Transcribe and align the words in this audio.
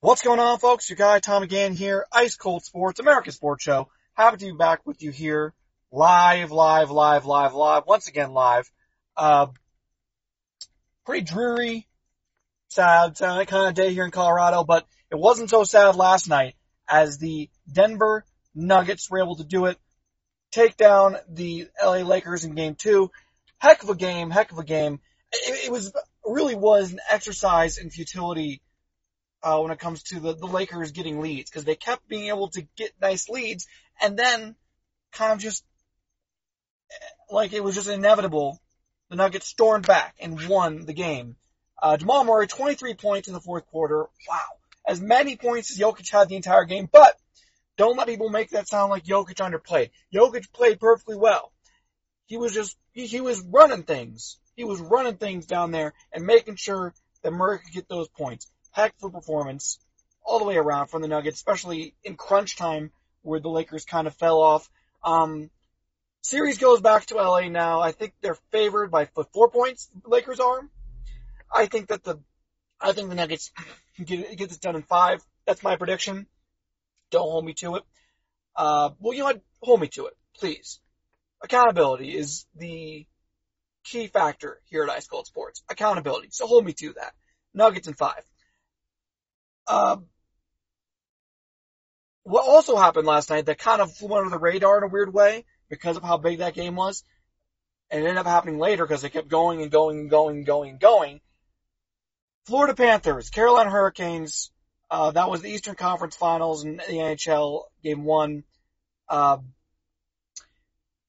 What's 0.00 0.20
going 0.20 0.40
on, 0.40 0.58
folks? 0.58 0.90
Your 0.90 0.96
guy 0.98 1.20
Tom 1.20 1.46
Gahan 1.46 1.72
here, 1.74 2.04
Ice 2.12 2.36
Cold 2.36 2.62
Sports, 2.62 3.00
American 3.00 3.32
Sports 3.32 3.64
Show. 3.64 3.88
Happy 4.12 4.36
to 4.36 4.44
be 4.44 4.52
back 4.52 4.84
with 4.84 5.02
you 5.02 5.10
here, 5.10 5.54
live, 5.90 6.52
live, 6.52 6.90
live, 6.90 7.24
live, 7.24 7.54
live, 7.54 7.84
once 7.86 8.06
again 8.06 8.32
live. 8.32 8.70
Uh, 9.16 9.46
pretty 11.06 11.24
dreary, 11.24 11.88
sad, 12.68 13.16
sad 13.16 13.48
kind 13.48 13.68
of 13.68 13.74
day 13.74 13.94
here 13.94 14.04
in 14.04 14.10
Colorado, 14.10 14.64
but 14.64 14.86
it 15.10 15.18
wasn't 15.18 15.48
so 15.48 15.64
sad 15.64 15.96
last 15.96 16.28
night 16.28 16.56
as 16.86 17.16
the 17.16 17.48
Denver 17.72 18.22
Nuggets 18.54 19.10
were 19.10 19.20
able 19.22 19.36
to 19.36 19.44
do 19.44 19.64
it, 19.64 19.78
take 20.52 20.76
down 20.76 21.16
the 21.30 21.68
LA 21.82 22.02
Lakers 22.02 22.44
in 22.44 22.54
game 22.54 22.74
two. 22.74 23.10
Heck 23.56 23.82
of 23.82 23.88
a 23.88 23.96
game, 23.96 24.28
heck 24.28 24.52
of 24.52 24.58
a 24.58 24.64
game. 24.64 25.00
It, 25.32 25.68
it 25.68 25.72
was, 25.72 25.90
really 26.22 26.54
was 26.54 26.92
an 26.92 27.00
exercise 27.10 27.78
in 27.78 27.88
futility 27.88 28.60
uh, 29.46 29.60
when 29.60 29.70
it 29.70 29.78
comes 29.78 30.02
to 30.02 30.18
the, 30.18 30.34
the 30.34 30.46
Lakers 30.46 30.90
getting 30.90 31.20
leads 31.20 31.48
because 31.48 31.64
they 31.64 31.76
kept 31.76 32.08
being 32.08 32.26
able 32.26 32.48
to 32.48 32.66
get 32.76 32.90
nice 33.00 33.28
leads 33.28 33.68
and 34.02 34.18
then 34.18 34.56
kind 35.12 35.32
of 35.32 35.38
just 35.38 35.64
like 37.30 37.52
it 37.52 37.62
was 37.62 37.76
just 37.76 37.88
inevitable. 37.88 38.60
The 39.08 39.14
Nuggets 39.14 39.46
stormed 39.46 39.86
back 39.86 40.16
and 40.18 40.48
won 40.48 40.84
the 40.84 40.92
game. 40.92 41.36
Uh, 41.80 41.96
Jamal 41.96 42.24
Murray, 42.24 42.48
23 42.48 42.94
points 42.94 43.28
in 43.28 43.34
the 43.34 43.40
fourth 43.40 43.64
quarter. 43.66 44.06
Wow. 44.28 44.42
As 44.84 45.00
many 45.00 45.36
points 45.36 45.70
as 45.70 45.78
Jokic 45.78 46.10
had 46.10 46.28
the 46.28 46.34
entire 46.34 46.64
game, 46.64 46.88
but 46.90 47.14
don't 47.76 47.96
let 47.96 48.08
people 48.08 48.30
make 48.30 48.50
that 48.50 48.68
sound 48.68 48.90
like 48.90 49.04
Jokic 49.04 49.36
underplayed. 49.36 49.90
Jokic 50.12 50.52
played 50.52 50.80
perfectly 50.80 51.16
well. 51.16 51.52
He 52.24 52.36
was 52.36 52.52
just, 52.52 52.76
he, 52.90 53.06
he 53.06 53.20
was 53.20 53.40
running 53.42 53.84
things. 53.84 54.38
He 54.56 54.64
was 54.64 54.80
running 54.80 55.18
things 55.18 55.46
down 55.46 55.70
there 55.70 55.94
and 56.12 56.26
making 56.26 56.56
sure 56.56 56.94
that 57.22 57.30
Murray 57.30 57.60
could 57.60 57.72
get 57.72 57.88
those 57.88 58.08
points 58.08 58.50
heck 58.76 58.92
for 59.00 59.10
performance 59.10 59.78
all 60.22 60.38
the 60.38 60.44
way 60.44 60.56
around 60.56 60.88
from 60.88 61.00
the 61.00 61.08
Nuggets, 61.08 61.38
especially 61.38 61.94
in 62.04 62.14
crunch 62.14 62.56
time 62.56 62.92
where 63.22 63.40
the 63.40 63.48
Lakers 63.48 63.86
kind 63.86 64.06
of 64.06 64.14
fell 64.14 64.40
off. 64.40 64.68
Um, 65.02 65.50
series 66.22 66.58
goes 66.58 66.80
back 66.82 67.06
to 67.06 67.14
LA 67.14 67.48
now. 67.48 67.80
I 67.80 67.92
think 67.92 68.12
they're 68.20 68.38
favored 68.52 68.90
by 68.90 69.08
four 69.32 69.50
points. 69.50 69.88
Lakers 70.04 70.40
are. 70.40 70.60
I 71.52 71.66
think 71.66 71.88
that 71.88 72.04
the, 72.04 72.18
I 72.78 72.92
think 72.92 73.08
the 73.08 73.14
Nuggets 73.14 73.50
get 74.04 74.36
get 74.36 74.48
this 74.50 74.58
done 74.58 74.76
in 74.76 74.82
five. 74.82 75.24
That's 75.46 75.62
my 75.62 75.76
prediction. 75.76 76.26
Don't 77.10 77.30
hold 77.30 77.46
me 77.46 77.54
to 77.54 77.76
it. 77.76 77.82
Uh, 78.54 78.90
well, 78.98 79.14
you 79.14 79.20
know 79.20 79.26
what? 79.26 79.42
Hold 79.62 79.80
me 79.80 79.88
to 79.88 80.06
it, 80.06 80.14
please. 80.38 80.80
Accountability 81.42 82.14
is 82.14 82.46
the 82.56 83.06
key 83.84 84.08
factor 84.08 84.60
here 84.66 84.82
at 84.82 84.90
Ice 84.90 85.06
Cold 85.06 85.26
Sports. 85.26 85.62
Accountability. 85.70 86.28
So 86.32 86.46
hold 86.46 86.64
me 86.64 86.72
to 86.74 86.94
that. 86.94 87.14
Nuggets 87.54 87.86
in 87.88 87.94
five. 87.94 88.22
Um, 89.66 90.06
what 92.22 92.46
also 92.46 92.76
happened 92.76 93.06
last 93.06 93.30
night 93.30 93.46
that 93.46 93.58
kind 93.58 93.80
of 93.80 93.92
flew 93.92 94.14
under 94.16 94.30
the 94.30 94.38
radar 94.38 94.78
in 94.78 94.84
a 94.84 94.88
weird 94.88 95.12
way 95.12 95.44
because 95.68 95.96
of 95.96 96.02
how 96.02 96.16
big 96.16 96.38
that 96.38 96.54
game 96.54 96.76
was, 96.76 97.04
and 97.90 98.02
it 98.02 98.08
ended 98.08 98.18
up 98.18 98.26
happening 98.26 98.58
later 98.58 98.84
because 98.84 99.02
they 99.02 99.08
kept 99.08 99.28
going 99.28 99.62
and 99.62 99.70
going 99.70 100.00
and 100.00 100.10
going 100.10 100.38
and 100.38 100.46
going 100.46 100.70
and 100.70 100.80
going. 100.80 101.20
Florida 102.46 102.74
Panthers, 102.74 103.30
Carolina 103.30 103.70
Hurricanes, 103.70 104.50
uh, 104.90 105.10
that 105.12 105.30
was 105.30 105.42
the 105.42 105.50
Eastern 105.50 105.74
Conference 105.74 106.14
Finals 106.14 106.64
in 106.64 106.76
the 106.76 106.82
NHL, 106.82 107.62
game 107.82 108.04
one. 108.04 108.44
Uh, 109.08 109.38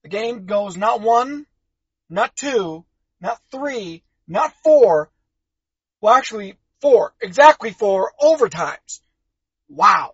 the 0.03 0.09
game 0.09 0.45
goes 0.45 0.77
not 0.77 1.01
one, 1.01 1.45
not 2.09 2.35
two, 2.35 2.85
not 3.21 3.39
three, 3.51 4.03
not 4.27 4.53
four, 4.63 5.11
well 6.01 6.13
actually 6.13 6.55
Four. 6.81 7.13
Exactly 7.21 7.71
four 7.71 8.11
overtimes. 8.21 8.99
Wow. 9.69 10.13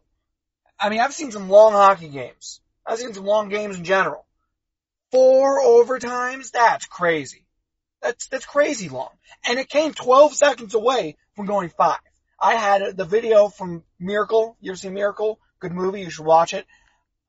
I 0.80 0.90
mean, 0.90 1.00
I've 1.00 1.14
seen 1.14 1.32
some 1.32 1.50
long 1.50 1.74
hockey 1.74 2.10
games. 2.10 2.62
I've 2.86 3.00
seen 3.00 3.14
some 3.14 3.26
long 3.26 3.50
games 3.50 3.78
in 3.78 3.84
general. 3.84 4.26
Four 5.12 5.62
overtimes? 5.62 6.52
That's 6.52 6.86
crazy. 6.86 7.46
That's, 8.02 8.28
that's 8.28 8.46
crazy 8.46 8.90
long. 8.90 9.10
And 9.48 9.60
it 9.60 9.70
came 9.70 9.94
12 9.94 10.34
seconds 10.34 10.74
away 10.74 11.18
from 11.36 11.46
going 11.46 11.70
five. 11.70 12.00
I 12.40 12.56
had 12.56 12.98
the 12.98 13.06
video 13.06 13.48
from 13.48 13.84
Miracle. 14.00 14.58
You 14.60 14.72
ever 14.72 14.78
seen 14.78 14.94
Miracle? 14.94 15.40
Good 15.60 15.72
movie. 15.72 16.02
You 16.02 16.10
should 16.10 16.26
watch 16.26 16.54
it. 16.54 16.66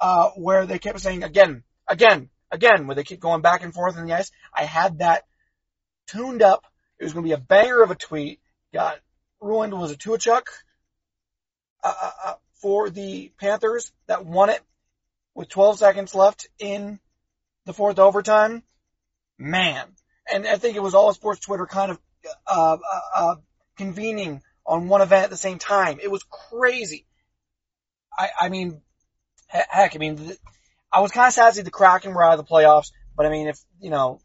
Uh, 0.01 0.31
where 0.31 0.67
they 0.67 0.81
kept 0.81 0.99
saying 1.01 1.23
again, 1.23 1.63
again, 1.87 2.31
again, 2.51 2.87
where 2.87 2.97
they 2.97 3.05
keep 3.05 3.21
going 3.21 3.43
back 3.43 3.63
and 3.63 3.73
forth 3.73 3.97
in 3.97 4.07
the 4.07 4.13
ice. 4.13 4.33
I 4.53 4.65
had 4.65 4.99
that 4.99 5.23
tuned 6.09 6.43
up. 6.43 6.65
It 6.99 7.05
was 7.05 7.13
going 7.13 7.25
to 7.25 7.29
be 7.29 7.35
a 7.35 7.39
banger 7.39 7.83
of 7.83 7.93
a 7.93 7.95
tweet. 7.95 8.41
Got 8.73 8.99
ruined 9.45 9.75
was 9.75 9.93
a 9.93 9.97
Tkachuk 9.97 10.47
uh, 11.83 11.95
uh, 12.03 12.11
uh, 12.25 12.35
for 12.61 12.91
the 12.91 13.31
Panthers 13.39 13.93
that 14.07 14.25
won 14.25 14.49
it 14.49 14.61
with 15.35 15.49
12 15.51 15.79
seconds 15.79 16.15
left 16.15 16.49
in 16.59 16.99
the 17.67 17.75
fourth 17.75 17.99
overtime. 17.99 18.63
Man. 19.39 19.87
And 20.33 20.47
I 20.47 20.57
think 20.57 20.77
it 20.77 20.83
was 20.83 20.95
all 20.95 21.13
sports 21.13 21.41
Twitter 21.41 21.67
kind 21.67 21.91
of 21.91 21.99
uh, 22.47 22.79
uh, 22.79 23.01
uh, 23.15 23.35
convening 23.77 24.41
on 24.67 24.89
one 24.89 25.03
event 25.03 25.25
at 25.25 25.31
the 25.31 25.37
same 25.37 25.59
time. 25.59 25.99
It 26.03 26.11
was 26.11 26.25
crazy. 26.25 27.07
I, 28.17 28.29
I 28.41 28.49
mean, 28.49 28.81
heck, 29.49 29.95
I 29.95 29.99
mean, 29.99 30.33
I 30.91 31.01
was 31.01 31.11
kind 31.11 31.27
of 31.27 31.35
sad 31.35 31.51
to 31.51 31.57
see 31.57 31.63
the 31.63 31.71
Kraken 31.71 32.15
were 32.15 32.25
out 32.25 32.39
of 32.39 32.47
the 32.47 32.51
playoffs, 32.51 32.93
but 33.15 33.27
I 33.27 33.29
mean, 33.29 33.49
if, 33.49 33.59
you 33.81 33.91
know, 33.91 34.21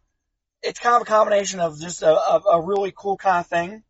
it's 0.62 0.80
kind 0.80 0.96
of 0.96 1.02
a 1.02 1.06
combination 1.06 1.60
of 1.60 1.80
just 1.80 2.04
a, 2.04 2.12
a, 2.12 2.42
a 2.54 2.62
really 2.62 2.94
cool 2.96 3.18
kind 3.18 3.40
of 3.40 3.48
thing 3.48 3.84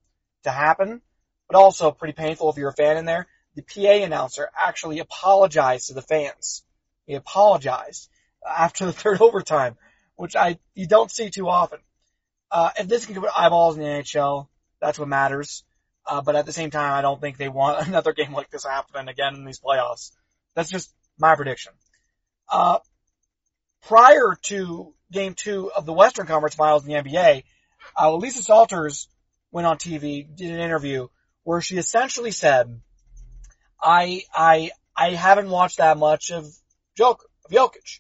to 0.44 0.52
happen 0.52 1.02
but 1.50 1.58
also 1.58 1.92
pretty 1.92 2.14
painful 2.14 2.50
if 2.50 2.58
you're 2.58 2.70
a 2.70 2.74
fan 2.74 2.98
in 2.98 3.06
there. 3.06 3.28
The 3.56 3.64
PA 3.64 4.06
announcer 4.06 4.50
actually 4.58 5.00
apologized 5.00 5.88
to 5.88 5.94
the 5.94 6.02
fans. 6.02 6.64
He 7.08 7.16
apologized 7.16 8.08
after 8.48 8.86
the 8.86 8.94
third 8.94 9.22
overtime, 9.22 9.76
which 10.16 10.36
I 10.36 10.60
you 10.76 10.88
don't 10.88 11.12
see 11.12 11.30
too 11.30 11.50
often. 11.50 11.80
Uh, 12.52 12.70
if 12.80 12.88
this 12.88 13.06
can 13.06 13.16
put 13.16 13.30
eyeballs 13.36 13.78
in 13.78 13.84
the 13.84 13.90
NHL, 13.90 14.48
that's 14.80 14.98
what 14.98 15.08
matters. 15.08 15.64
Uh, 16.06 16.22
but 16.22 16.36
at 16.36 16.46
the 16.46 16.54
same 16.54 16.72
time, 16.72 16.94
I 16.94 17.02
don't 17.02 17.20
think 17.20 17.38
they 17.38 17.50
want 17.50 17.88
another 17.88 18.14
game 18.14 18.34
like 18.34 18.50
this 18.50 18.66
happening 18.66 19.10
again 19.10 19.36
in 19.36 19.46
these 19.46 19.60
playoffs. 19.60 20.12
That's 20.56 20.70
just 20.70 20.94
my 21.18 21.36
prediction. 21.36 21.74
Uh, 22.48 22.80
prior 23.88 24.38
to 24.44 24.94
game 25.12 25.34
two 25.34 25.72
of 25.72 25.86
the 25.86 25.94
Western 25.94 26.28
Conference 26.28 26.56
Finals 26.56 26.86
in 26.86 26.94
the 26.94 27.10
NBA, 27.10 27.44
uh, 28.00 28.16
Lisa 28.16 28.44
Salters 28.44 29.08
went 29.52 29.68
on 29.68 29.78
TV, 29.78 30.26
did 30.36 30.52
an 30.52 30.60
interview, 30.60 31.08
where 31.44 31.62
she 31.62 31.78
essentially 31.78 32.32
said, 32.32 32.82
I, 33.82 34.24
I, 34.34 34.72
I 34.96 35.12
haven't 35.12 35.50
watched 35.50 35.78
that 35.78 35.98
much 35.98 36.32
of 36.32 36.46
Joker, 36.98 37.26
of 37.46 37.52
Jokic 37.52 38.00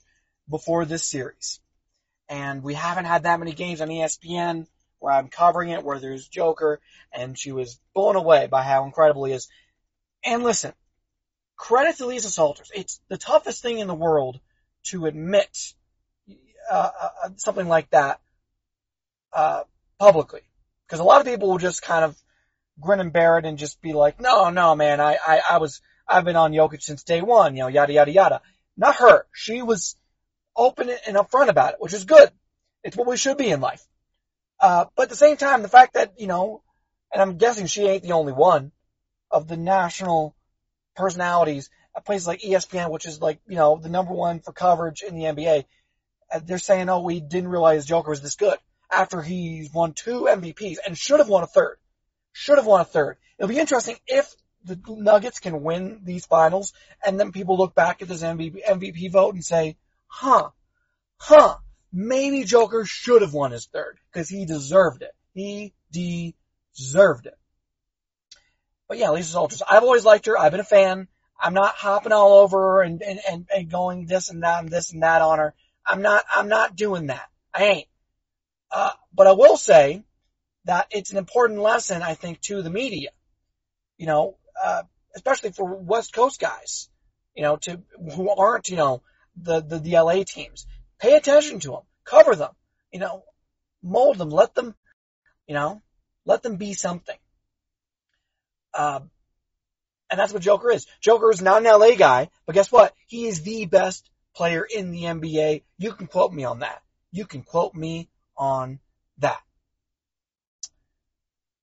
before 0.50 0.86
this 0.86 1.04
series. 1.04 1.60
And 2.28 2.62
we 2.62 2.74
haven't 2.74 3.06
had 3.06 3.24
that 3.24 3.40
many 3.40 3.54
games 3.54 3.82
on 3.82 3.88
ESPN 3.88 4.68
where 5.00 5.14
I'm 5.14 5.30
covering 5.30 5.70
it, 5.70 5.84
where 5.84 6.00
there's 6.00 6.28
Joker, 6.28 6.80
and 7.12 7.38
she 7.38 7.52
was 7.52 7.80
blown 7.96 8.16
away 8.16 8.48
by 8.48 8.64
how 8.64 8.86
incredible 8.86 9.26
he 9.26 9.34
is. 9.34 9.48
And 10.24 10.44
listen, 10.44 10.74
credit 11.56 11.98
to 11.98 12.06
Lisa 12.06 12.30
Salters. 12.30 12.72
It's 12.76 13.00
the 13.08 13.18
toughest 13.18 13.62
thing 13.62 13.80
in 13.80 13.88
the 13.88 13.96
world 13.96 14.40
to 14.88 15.06
admit 15.06 15.74
uh, 16.70 16.90
uh, 17.02 17.30
something 17.38 17.68
like 17.68 17.90
that 17.92 18.20
uh, 19.34 19.64
publicly, 19.98 20.42
because 20.86 21.00
a 21.00 21.04
lot 21.04 21.22
of 21.22 21.28
people 21.28 21.50
will 21.50 21.58
just 21.58 21.82
kind 21.82 22.04
of 22.04 22.18
grin 22.80 23.00
and 23.00 23.14
bear 23.14 23.38
it 23.38 23.46
and 23.46 23.58
just 23.58 23.82
be 23.82 23.94
like, 23.94 24.20
no, 24.20 24.50
no, 24.50 24.76
man, 24.76 25.00
I, 25.00 25.16
I, 25.16 25.42
I 25.52 25.58
was, 25.58 25.82
I've 26.08 26.26
been 26.26 26.36
on 26.36 26.52
Jokic 26.52 26.82
since 26.82 27.04
day 27.04 27.22
one, 27.22 27.56
you 27.56 27.64
know, 27.64 27.68
yada, 27.68 27.94
yada, 27.94 28.12
yada. 28.12 28.42
Not 28.78 28.96
her. 28.96 29.26
She 29.34 29.62
was 29.62 29.96
open 30.56 30.90
and 30.90 31.18
upfront 31.18 31.50
about 31.50 31.74
it, 31.74 31.82
which 31.82 31.94
is 31.94 32.06
good. 32.06 32.30
It's 32.84 32.96
what 32.96 33.08
we 33.08 33.18
should 33.18 33.38
be 33.38 33.50
in 33.50 33.62
life. 33.62 33.86
Uh, 34.60 34.86
but 34.96 35.04
at 35.04 35.10
the 35.10 35.16
same 35.16 35.38
time, 35.38 35.62
the 35.62 35.70
fact 35.70 35.94
that, 35.94 36.14
you 36.18 36.28
know, 36.28 36.62
and 37.12 37.22
I'm 37.22 37.38
guessing 37.38 37.68
she 37.68 37.84
ain't 37.84 38.04
the 38.04 38.12
only 38.12 38.34
one 38.34 38.72
of 39.32 39.48
the 39.48 39.58
national 39.58 40.36
personalities 40.96 41.70
at 41.96 42.06
places 42.06 42.28
like 42.28 42.42
ESPN, 42.42 42.92
which 42.92 43.06
is 43.06 43.22
like, 43.22 43.40
you 43.48 43.56
know, 43.56 43.80
the 43.82 43.90
number 43.90 44.14
one 44.14 44.40
for 44.40 44.52
coverage 44.52 45.02
in 45.02 45.16
the 45.16 45.24
NBA. 45.24 45.66
Uh, 46.32 46.40
they're 46.44 46.58
saying, 46.58 46.90
oh, 46.90 47.02
we 47.02 47.20
didn't 47.20 47.50
realize 47.50 47.86
Joker 47.86 48.12
was 48.12 48.22
this 48.22 48.36
good 48.36 48.58
after 48.92 49.22
he's 49.22 49.72
won 49.74 49.94
two 49.94 50.28
MVPs 50.30 50.78
and 50.86 50.98
should 50.98 51.20
have 51.20 51.30
won 51.30 51.44
a 51.44 51.48
third. 51.48 51.78
Should 52.32 52.58
have 52.58 52.66
won 52.66 52.82
a 52.82 52.86
third. 52.86 53.18
It'll 53.38 53.50
be 53.50 53.60
interesting 53.60 53.98
if 54.08 54.34
the 54.64 54.80
Nuggets 54.88 55.40
can 55.40 55.64
win 55.64 56.02
these 56.04 56.26
finals 56.26 56.74
and 57.06 57.20
then 57.20 57.32
people 57.32 57.58
look 57.58 57.76
back 57.76 58.02
at 58.02 58.08
this 58.08 58.24
MVP, 58.24 58.64
MVP 58.66 59.12
vote 59.12 59.34
and 59.34 59.44
say, 59.44 59.78
huh, 60.08 60.50
huh, 61.18 61.58
maybe 61.92 62.44
Joker 62.44 62.86
should 62.86 63.22
have 63.22 63.34
won 63.34 63.52
his 63.52 63.68
third 63.68 64.00
because 64.12 64.30
he 64.30 64.46
deserved 64.46 65.02
it. 65.02 65.16
He 65.34 65.74
deserved 65.92 67.26
it. 67.26 67.38
But 68.88 68.98
yeah, 68.98 69.12
Lisa 69.12 69.32
Salters, 69.32 69.62
I've 69.62 69.84
always 69.84 70.06
liked 70.06 70.26
her. 70.26 70.38
I've 70.38 70.52
been 70.52 70.60
a 70.60 70.66
fan. 70.66 71.08
I'm 71.40 71.54
not 71.54 71.76
hopping 71.76 72.12
all 72.12 72.40
over 72.40 72.82
and, 72.82 73.02
and, 73.02 73.20
and, 73.30 73.48
and 73.56 73.72
going 73.72 74.06
this 74.06 74.30
and 74.30 74.44
that 74.44 74.64
and 74.64 74.70
this 74.70 74.92
and 74.92 75.04
that 75.04 75.22
on 75.22 75.40
her. 75.40 75.54
I'm 75.86 76.02
not, 76.02 76.26
I'm 76.30 76.50
not 76.50 76.76
doing 76.76 77.08
that. 77.08 77.30
I 77.54 77.64
ain't. 77.66 77.88
Uh, 78.72 78.92
but 79.14 79.28
I 79.28 79.32
will 79.32 79.58
say 79.58 80.04
that 80.66 80.88
it's 80.92 81.12
an 81.12 81.18
important 81.18 81.60
lesson, 81.60 82.02
I 82.02 82.14
think, 82.14 82.42
to 82.42 82.62
the 82.62 82.70
media. 82.70 83.10
You 83.98 84.08
know, 84.08 84.38
uh, 84.64 84.84
especially 85.16 85.52
for 85.52 85.76
West 85.76 86.14
Coast 86.14 86.40
guys, 86.40 86.90
you 87.36 87.44
know, 87.44 87.58
to 87.58 87.82
who 88.16 88.30
aren't, 88.30 88.70
you 88.70 88.78
know, 88.78 89.02
the 89.36 89.62
the, 89.62 89.80
the 89.80 89.92
LA 89.94 90.24
teams. 90.24 90.66
Pay 91.00 91.16
attention 91.16 91.60
to 91.62 91.72
them, 91.72 91.82
cover 92.04 92.36
them, 92.36 92.52
you 92.92 93.00
know, 93.00 93.24
mold 93.82 94.18
them, 94.18 94.30
let 94.30 94.54
them, 94.54 94.76
you 95.48 95.54
know, 95.54 95.82
let 96.26 96.44
them 96.44 96.58
be 96.58 96.74
something. 96.74 97.18
Uh, 98.74 99.02
and 100.10 100.20
that's 100.20 100.34
what 100.34 100.42
Joker 100.42 100.72
is. 100.72 100.88
Joker 101.02 101.32
is 101.32 101.42
not 101.42 101.66
an 101.66 101.72
LA 101.72 101.96
guy, 101.96 102.30
but 102.46 102.56
guess 102.56 102.72
what? 102.72 102.94
He 103.08 103.28
is 103.28 103.42
the 103.42 103.66
best 103.66 104.10
player 104.36 104.64
in 104.64 104.92
the 104.92 105.04
NBA. 105.04 105.64
You 105.78 105.94
can 105.94 106.08
quote 106.08 106.34
me 106.34 106.44
on 106.44 106.60
that. 106.60 106.82
You 107.12 107.26
can 107.26 107.44
quote 107.44 107.76
me 107.76 108.10
on 108.38 108.80
that. 109.20 109.42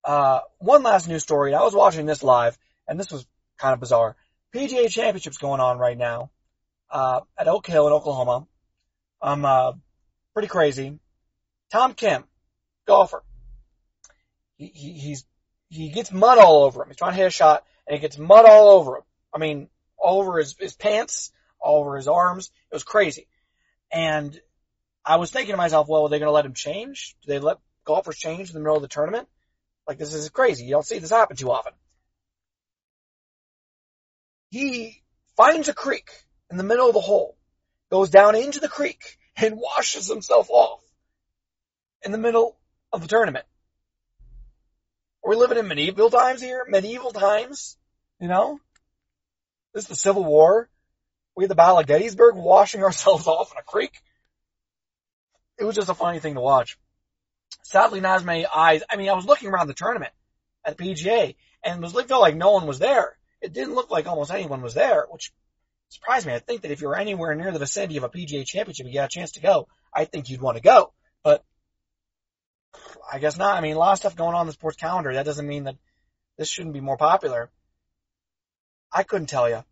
Uh, 0.07 0.41
one 0.59 0.85
last 0.85 1.09
news 1.09 1.25
story. 1.25 1.53
I 1.53 1.63
was 1.63 1.75
watching 1.75 2.07
this 2.07 2.23
live, 2.23 2.57
and 2.87 2.99
this 2.99 3.11
was 3.11 3.27
kind 3.59 3.75
of 3.75 3.81
bizarre. 3.81 4.15
PGA 4.55 4.89
Championships 4.89 5.39
going 5.39 5.61
on 5.61 5.79
right 5.79 5.99
now 5.99 6.31
uh, 6.91 7.21
at 7.37 7.49
Oak 7.49 7.67
Hill 7.67 7.89
in 7.89 7.93
Oklahoma. 7.93 8.47
Um, 9.21 9.45
uh, 9.45 9.73
pretty 10.33 10.47
crazy. 10.47 11.01
Tom 11.73 11.95
Kim, 11.95 12.23
golfer. 12.87 13.25
He, 14.57 14.67
he, 14.67 14.93
he's 14.93 15.25
he 15.69 15.89
gets 15.89 16.13
mud 16.13 16.39
all 16.39 16.63
over 16.63 16.83
him. 16.83 16.89
He's 16.89 16.97
trying 16.97 17.11
to 17.11 17.17
hit 17.17 17.27
a 17.27 17.31
shot, 17.31 17.65
and 17.89 17.97
he 17.97 18.01
gets 18.01 18.17
mud 18.17 18.47
all 18.49 18.79
over 18.79 18.99
him. 18.99 19.03
I 19.35 19.39
mean, 19.39 19.69
all 19.99 20.21
over 20.21 20.39
his, 20.39 20.55
his 20.57 20.75
pants, 20.77 21.33
all 21.59 21.81
over 21.81 21.97
his 21.97 22.07
arms. 22.07 22.51
It 22.71 22.75
was 22.75 22.85
crazy. 22.85 23.27
And 23.93 24.39
I 25.05 25.17
was 25.17 25.33
thinking 25.33 25.53
to 25.53 25.57
myself, 25.57 25.89
well, 25.89 26.05
are 26.05 26.09
they 26.09 26.21
going 26.21 26.29
to 26.29 26.33
let 26.33 26.47
him 26.47 26.55
change? 26.55 27.17
Do 27.23 27.33
they 27.33 27.41
let 27.41 27.59
golfers 27.85 28.17
change 28.17 28.49
in 28.49 28.55
the 28.55 28.61
middle 28.61 28.77
of 28.77 28.83
the 28.83 28.89
tournament? 28.89 29.29
Like, 29.87 29.99
this 29.99 30.15
is 30.15 30.29
crazy. 30.31 30.65
You 30.65 30.73
don't 30.73 30.87
see 30.87 30.99
this 30.99 31.11
happen 31.11 31.37
too 31.37 31.51
often. 31.51 31.73
He 34.51 35.03
finds 35.37 35.69
a 35.69 35.75
creek 35.75 36.11
in 36.51 36.57
the 36.57 36.65
middle 36.65 36.89
of 36.89 36.95
the 36.95 37.01
hole, 37.01 37.37
goes 37.91 38.11
down 38.11 38.35
into 38.35 38.61
the 38.61 38.69
creek, 38.69 39.19
and 39.37 39.57
washes 39.61 40.09
himself 40.09 40.49
off 40.51 40.81
in 42.03 42.13
the 42.13 42.19
middle 42.19 42.57
of 42.93 43.03
the 43.03 43.09
tournament. 43.09 43.45
Are 45.25 45.31
we 45.31 45.37
living 45.37 45.59
in 45.59 45.67
medieval 45.67 46.11
times 46.11 46.41
here? 46.41 46.65
Medieval 46.69 47.11
times? 47.11 47.77
You 48.21 48.29
know? 48.29 48.61
This 49.75 49.85
is 49.85 49.89
the 49.89 49.97
Civil 49.97 50.25
War. 50.25 50.69
We 51.37 51.45
had 51.45 51.51
the 51.51 51.57
Battle 51.57 51.81
of 51.81 51.87
Gettysburg 51.87 52.37
washing 52.37 52.83
ourselves 52.85 53.27
off 53.27 53.53
in 53.53 53.59
a 53.59 53.63
creek. 53.63 53.93
It 55.59 55.65
was 55.65 55.75
just 55.75 55.89
a 55.89 55.95
funny 55.95 56.21
thing 56.21 56.35
to 56.35 56.41
watch. 56.41 56.79
Sadly, 57.63 58.01
not 58.01 58.17
as 58.17 58.25
many 58.25 58.47
eyes. 58.47 58.83
I 58.89 58.97
mean, 58.97 59.09
I 59.09 59.15
was 59.15 59.27
looking 59.27 59.49
around 59.49 59.67
the 59.67 59.75
tournament 59.75 60.13
at 60.65 60.77
the 60.77 60.85
PGA 60.85 61.35
and 61.63 61.85
it 61.85 61.95
was 61.95 62.05
felt 62.05 62.23
like 62.23 62.37
no 62.37 62.53
one 62.53 62.67
was 62.67 62.79
there. 62.79 63.17
It 63.41 63.53
didn't 63.53 63.75
look 63.75 63.91
like 63.91 64.07
almost 64.07 64.31
anyone 64.31 64.63
was 64.63 64.75
there, 64.75 65.07
which 65.11 65.33
surprised 65.89 66.27
me. 66.27 66.35
I 66.35 66.39
think 66.39 66.63
that 66.63 66.71
if 66.71 66.81
you're 66.81 66.97
anywhere 66.97 67.35
near 67.35 67.53
the 67.53 67.59
vicinity 67.59 67.97
of 67.97 68.05
a 68.05 68.09
PGA 68.09 68.47
championship, 68.47 68.87
you 68.87 68.95
got 68.95 69.07
a 69.07 69.09
chance 69.09 69.33
to 69.33 69.41
go. 69.41 69.69
I 69.93 70.05
think 70.05 70.31
you'd 70.31 70.41
want 70.41 70.57
to 70.57 70.63
go, 70.63 70.93
but 71.23 71.45
I 73.11 73.19
guess 73.19 73.37
not. 73.37 73.57
I 73.57 73.61
mean, 73.61 73.77
a 73.77 73.79
lot 73.79 73.93
of 73.93 73.99
stuff 73.99 74.17
going 74.17 74.35
on 74.35 74.43
in 74.43 74.47
the 74.47 74.53
sports 74.53 74.77
calendar. 74.77 75.15
That 75.15 75.27
doesn't 75.27 75.47
mean 75.47 75.65
that 75.65 75.77
this 76.39 76.49
shouldn't 76.49 76.75
be 76.75 76.81
more 76.81 76.97
popular. 76.97 77.51
I 78.93 79.03
couldn't 79.03 79.29
tell 79.29 79.49
you. 79.49 79.65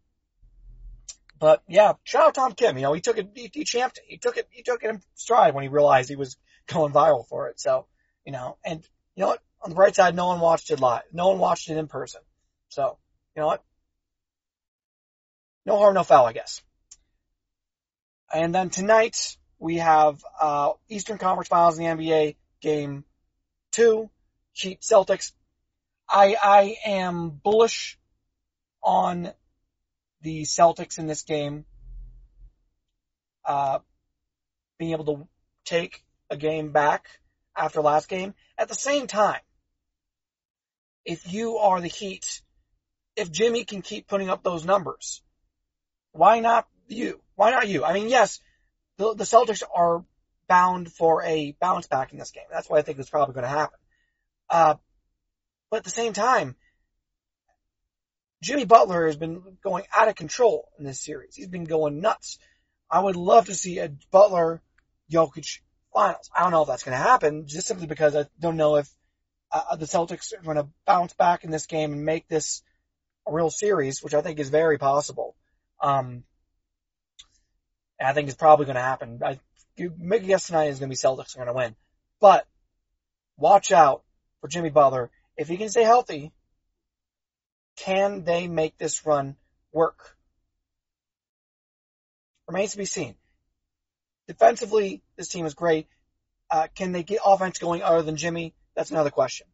But 1.38 1.62
yeah, 1.69 1.94
shout 2.04 2.28
out 2.28 2.34
Tom 2.34 2.52
Kim. 2.52 2.76
You 2.76 2.82
know, 2.82 2.92
he 2.92 3.00
took 3.00 3.19
it, 3.19 3.31
he, 3.34 3.50
he 3.52 3.64
champed. 3.64 4.00
He 4.06 4.19
took 4.19 4.36
it, 4.36 4.48
he 4.50 4.62
took 4.62 4.82
it 4.82 4.90
in 4.90 5.02
stride 5.14 5.54
when 5.54 5.62
he 5.62 5.69
realized 5.69 6.08
he 6.08 6.16
was 6.16 6.36
going 6.66 6.92
viral 6.92 7.26
for 7.26 7.48
it. 7.48 7.60
So, 7.60 7.86
you 8.25 8.32
know, 8.32 8.56
and 8.64 8.86
you 9.16 9.22
know 9.22 9.28
what? 9.28 9.42
On 9.62 9.70
the 9.70 9.76
bright 9.76 9.96
side, 9.96 10.14
no 10.14 10.26
one 10.26 10.40
watched 10.40 10.70
it 10.70 10.81
live. 10.81 11.02
No 11.12 11.28
one 11.28 11.38
watched 11.38 11.70
it 11.70 11.78
in 11.78 11.88
person. 11.88 12.20
So, 12.69 12.98
you 13.34 13.40
know 13.40 13.46
what? 13.46 13.62
No 15.66 15.78
harm, 15.78 15.94
no 15.94 16.02
foul, 16.02 16.26
I 16.26 16.32
guess. 16.32 16.60
And 18.32 18.54
then 18.54 18.69
tonight 18.69 19.36
we 19.58 19.76
have 19.76 20.22
uh, 20.40 20.72
Eastern 20.88 21.19
Conference 21.19 21.48
Finals 21.48 21.78
in 21.78 21.96
the 21.96 22.04
NBA 22.04 22.36
game 22.60 23.04
two, 23.72 24.10
Heat 24.52 24.81
Celtics. 24.81 25.32
I 26.08 26.36
I 26.40 26.76
am 26.84 27.31
bullish 27.31 27.98
on 28.82 29.32
the 30.24 30.42
Celtics 30.42 30.98
in 30.98 31.06
this 31.06 31.22
game. 31.22 31.64
Uh, 33.44 33.78
being 34.78 34.92
able 34.92 35.04
to 35.04 35.28
take 35.64 36.02
a 36.30 36.36
game 36.36 36.72
back 36.72 37.06
after 37.56 37.80
last 37.80 38.08
game. 38.08 38.34
At 38.58 38.68
the 38.68 38.74
same 38.74 39.06
time, 39.06 39.40
if 41.04 41.32
you 41.32 41.58
are 41.58 41.80
the 41.80 41.88
Heat, 41.88 42.40
if 43.16 43.30
Jimmy 43.30 43.64
can 43.64 43.82
keep 43.82 44.08
putting 44.08 44.30
up 44.30 44.42
those 44.42 44.64
numbers, 44.64 45.22
why 46.12 46.40
not 46.40 46.66
you? 46.88 47.20
Why 47.36 47.50
not 47.50 47.68
you? 47.68 47.84
I 47.84 47.92
mean, 47.92 48.08
yes, 48.08 48.40
the, 48.96 49.14
the 49.14 49.24
Celtics 49.24 49.62
are 49.74 50.04
bound 50.48 50.90
for 50.90 51.22
a 51.22 51.54
bounce 51.60 51.86
back 51.86 52.12
in 52.12 52.18
this 52.18 52.30
game. 52.30 52.44
That's 52.50 52.68
what 52.68 52.78
I 52.78 52.82
think 52.82 52.98
is 52.98 53.10
probably 53.10 53.34
going 53.34 53.44
to 53.44 53.48
happen. 53.48 53.78
Uh, 54.48 54.74
but 55.70 55.78
at 55.78 55.84
the 55.84 55.90
same 55.90 56.14
time, 56.14 56.56
Jimmy 58.44 58.67
Butler 58.67 59.06
has 59.06 59.17
been 59.17 59.43
going 59.62 59.85
out 59.96 60.08
of 60.08 60.17
control 60.17 60.69
in 60.79 60.85
this 60.85 61.00
series. 61.00 61.35
He's 61.35 61.49
been 61.49 61.64
going 61.64 62.00
nuts. 62.00 62.38
I 62.91 63.00
would 63.00 63.17
love 63.17 63.46
to 63.46 63.55
see 63.55 63.79
a 63.79 63.91
Butler 64.11 64.61
Jokic 65.11 65.61
finals. 65.94 66.31
I 66.37 66.43
don't 66.43 66.52
know 66.52 66.61
if 66.61 66.69
that's 66.69 66.82
going 66.82 66.96
to 66.96 67.02
happen, 67.02 67.46
just 67.46 67.67
simply 67.67 67.87
because 67.87 68.14
I 68.14 68.26
don't 68.38 68.58
know 68.58 68.76
if 68.76 68.88
uh, 69.50 69.76
the 69.76 69.87
Celtics 69.87 70.35
are 70.35 70.43
going 70.43 70.58
to 70.58 70.69
bounce 70.87 71.14
back 71.14 71.44
in 71.44 71.50
this 71.50 71.64
game 71.64 71.94
and 71.94 72.05
make 72.05 72.29
this 72.29 72.62
a 73.26 73.32
real 73.32 73.49
series, 73.49 74.02
which 74.02 74.12
I 74.12 74.20
think 74.20 74.38
is 74.38 74.50
very 74.50 74.76
possible. 74.76 75.35
Um, 75.81 76.25
I 77.99 78.12
think 78.12 78.29
it's 78.29 78.37
probably 78.37 78.67
going 78.67 78.76
to 78.76 78.82
happen. 78.82 79.20
I 79.25 79.41
you 79.76 79.93
make 79.99 80.23
a 80.23 80.26
guess 80.26 80.49
tonight 80.49 80.67
is 80.67 80.79
going 80.79 80.91
to 80.91 80.93
be 80.93 80.96
Celtics 80.96 81.35
are 81.35 81.44
going 81.44 81.49
to 81.49 81.55
win, 81.55 81.76
but 82.20 82.46
watch 83.38 83.73
out 83.73 84.02
for 84.41 84.49
Jimmy 84.49 84.69
Butler 84.69 85.11
if 85.37 85.49
he 85.49 85.56
can 85.56 85.70
stay 85.70 85.82
healthy. 85.82 86.32
Can 87.76 88.24
they 88.24 88.46
make 88.46 88.78
this 88.78 89.04
run 89.04 89.36
work? 89.72 90.16
Remains 92.46 92.72
to 92.72 92.78
be 92.78 92.84
seen. 92.84 93.14
Defensively, 94.28 95.02
this 95.16 95.28
team 95.28 95.46
is 95.46 95.54
great. 95.54 95.86
Uh, 96.50 96.68
can 96.74 96.92
they 96.92 97.02
get 97.02 97.20
offense 97.24 97.58
going 97.58 97.82
other 97.82 98.02
than 98.02 98.16
Jimmy? 98.16 98.54
That's 98.76 98.90
another 98.90 99.10
question. 99.10 99.46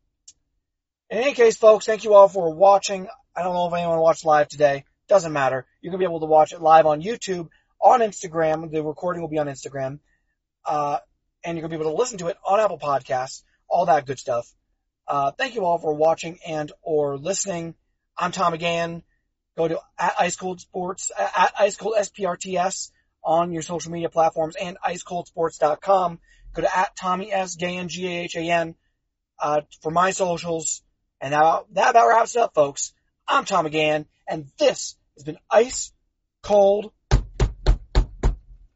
In 1.08 1.18
any 1.18 1.34
case, 1.34 1.56
folks, 1.56 1.86
thank 1.86 2.04
you 2.04 2.14
all 2.14 2.28
for 2.28 2.54
watching. 2.54 3.08
I 3.34 3.42
don't 3.42 3.54
know 3.54 3.66
if 3.66 3.74
anyone 3.74 3.98
watched 3.98 4.24
live 4.24 4.48
today. 4.48 4.84
Doesn't 5.08 5.32
matter. 5.32 5.66
You're 5.80 5.90
going 5.90 6.00
to 6.00 6.06
be 6.06 6.10
able 6.10 6.20
to 6.20 6.26
watch 6.26 6.52
it 6.52 6.60
live 6.60 6.86
on 6.86 7.02
YouTube, 7.02 7.48
on 7.80 8.00
Instagram. 8.00 8.70
The 8.70 8.82
recording 8.82 9.22
will 9.22 9.28
be 9.28 9.38
on 9.38 9.46
Instagram. 9.46 9.98
Uh, 10.64 10.98
and 11.42 11.56
you're 11.56 11.62
going 11.66 11.72
to 11.72 11.78
be 11.78 11.88
able 11.88 11.96
to 11.96 12.00
listen 12.00 12.18
to 12.18 12.28
it 12.28 12.36
on 12.44 12.60
Apple 12.60 12.78
Podcasts, 12.78 13.42
all 13.68 13.86
that 13.86 14.06
good 14.06 14.18
stuff. 14.18 14.52
Uh, 15.08 15.32
thank 15.32 15.54
you 15.54 15.64
all 15.64 15.78
for 15.78 15.94
watching 15.94 16.38
and 16.46 16.70
or 16.82 17.18
listening. 17.18 17.74
I'm 18.20 18.32
Tom 18.32 18.52
Gahan. 18.52 19.02
Go 19.56 19.66
to 19.66 19.80
at 19.98 20.14
Ice 20.20 20.36
Cold 20.36 20.60
Sports, 20.60 21.10
at 21.18 21.54
Ice 21.58 21.76
Cold 21.76 21.94
SPRTS 21.98 22.90
on 23.24 23.50
your 23.50 23.62
social 23.62 23.90
media 23.90 24.10
platforms 24.10 24.56
and 24.60 24.76
icecoldsports.com. 24.86 26.18
Go 26.52 26.62
to 26.62 26.78
at 26.78 26.94
Tommy 26.96 27.32
S. 27.32 27.56
Gahan, 27.56 27.88
G-A-H-A-N, 27.88 28.74
uh, 29.40 29.62
for 29.80 29.90
my 29.90 30.10
socials. 30.10 30.82
And 31.20 31.32
that, 31.32 31.64
that 31.72 31.90
about 31.90 32.08
wraps 32.08 32.36
it 32.36 32.42
up, 32.42 32.54
folks. 32.54 32.92
I'm 33.26 33.46
Tom 33.46 33.66
Gahan, 33.66 34.04
and 34.28 34.46
this 34.58 34.96
has 35.16 35.24
been 35.24 35.38
Ice 35.50 35.92
Cold 36.42 36.92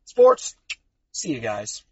Sports. 0.07 0.57
See 1.13 1.33
you 1.33 1.41
guys. 1.41 1.85